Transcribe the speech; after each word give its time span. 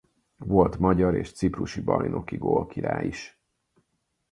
Volt 0.37 0.79
magyar 0.79 1.15
és 1.15 1.31
ciprusi 1.31 1.81
bajnoki 1.81 2.37
gólkirály 2.37 3.07
is. 3.07 3.39